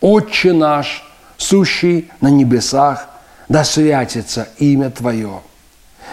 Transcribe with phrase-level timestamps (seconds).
[0.00, 1.04] «Отче наш,
[1.36, 3.08] сущий на небесах,
[3.48, 5.40] да святится имя Твое».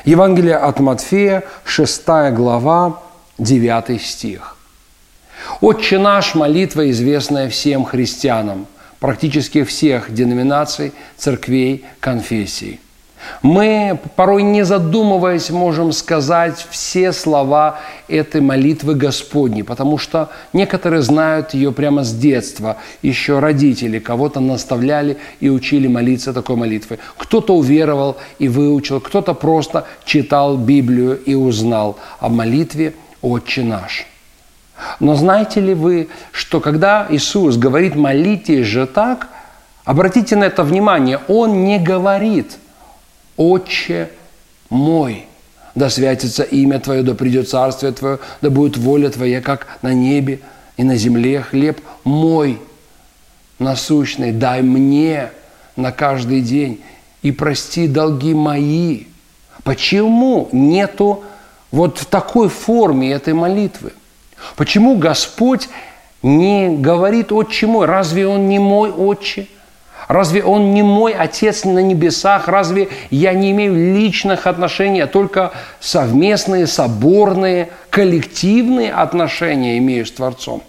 [0.04, 3.02] Евангелие от Матфея, 6 глава,
[3.38, 4.58] 9 стих.
[5.62, 8.68] «Отче наш»– молитва, известная всем христианам,
[9.00, 12.80] практически всех деноминаций, церквей, конфессий.
[13.42, 21.54] Мы, порой не задумываясь, можем сказать все слова этой молитвы Господней, потому что некоторые знают
[21.54, 22.78] ее прямо с детства.
[23.02, 27.00] Еще родители кого-то наставляли и учили молиться такой молитвой.
[27.18, 34.08] Кто-то уверовал и выучил, кто-то просто читал Библию и узнал о молитве «Отче наш».
[35.00, 39.30] Но знаете ли вы, что когда Иисус говорит «молитесь же так»,
[39.86, 42.58] обратите на это внимание, Он не говорит–
[43.38, 44.10] Отче
[44.70, 45.26] мой,
[45.76, 50.40] да святится имя Твое, да придет царствие Твое, да будет воля Твоя, как на небе
[50.78, 51.42] и на земле.
[51.42, 52.60] Хлеб мой
[53.60, 55.32] насущный, дай мне
[55.76, 56.82] на каждый день
[57.22, 59.06] и прости долги мои.
[59.64, 61.24] Почему нету
[61.72, 63.94] вот в такой форме этой молитвы?
[64.56, 65.68] Почему Господь
[66.22, 67.86] не говорит «Отче мой»?
[67.86, 69.48] Разве Он не мой Отче?
[70.08, 72.48] Разве Он не мой Отец на небесах?
[72.48, 80.62] Разве я не имею личных отношений, а только совместные, соборные, коллективные отношения имею с Творцом?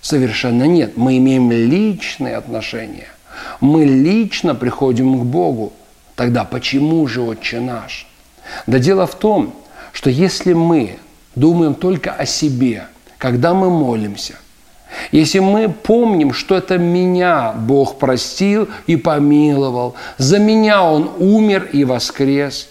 [0.00, 0.96] Совершенно нет.
[0.96, 3.08] Мы имеем личные отношения.
[3.60, 5.72] Мы лично приходим к Богу.
[6.14, 8.06] Тогда почему же Отче наш?
[8.66, 9.54] Да дело в том,
[9.92, 10.98] что если мы
[11.34, 12.84] думаем только о себе,
[13.18, 14.34] когда мы молимся–
[15.10, 21.84] если мы помним, что это меня Бог простил и помиловал, за меня Он умер и
[21.84, 22.68] воскрес,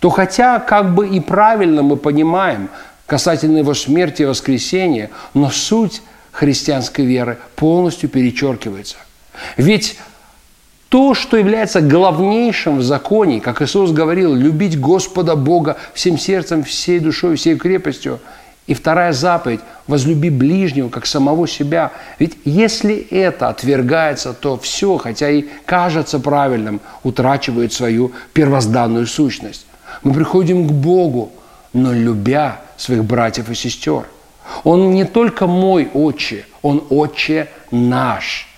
[0.00, 2.68] то хотя как бы и правильно мы понимаем
[3.06, 6.02] касательно Его смерти и воскресения, но суть
[6.32, 8.96] христианской веры полностью перечеркивается.
[9.56, 9.98] Ведь
[10.88, 17.00] то, что является главнейшим в законе, как Иисус говорил, любить Господа Бога всем сердцем, всей
[17.00, 18.20] душой, всей крепостью–
[18.66, 21.92] и вторая заповедь– возлюби ближнего, как самого себя.
[22.18, 29.66] Ведь если это отвергается, то все, хотя и кажется правильным, утрачивает свою первозданную сущность.
[30.02, 31.32] Мы приходим к Богу,
[31.72, 34.04] но любя своих братьев и сестер.
[34.62, 38.48] Он не только мой отче, он отче наш.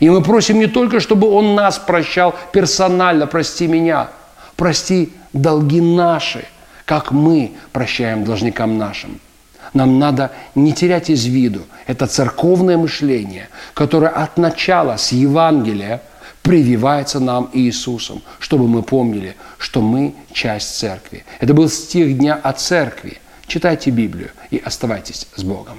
[0.00, 4.08] И мы просим не только, чтобы он нас прощал персонально, прости меня,
[4.56, 6.44] прости долги наши,
[6.84, 9.20] как мы прощаем должникам нашим.
[9.74, 16.02] Нам надо не терять из виду это церковное мышление, которое от начала с Евангелия
[16.42, 21.24] прививается нам Иисусом, чтобы мы помнили, что мы часть церкви.
[21.40, 23.18] Это был стих дня о церкви.
[23.46, 25.78] Читайте Библию и оставайтесь с Богом.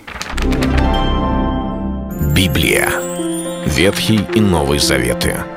[2.34, 2.90] Библия.
[3.66, 5.57] Ветхий и Новый Заветы.